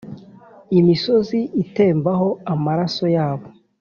imisozi 0.79 1.39
itembeho 1.63 2.27
amaraso 2.53 3.03
yabo. 3.15 3.45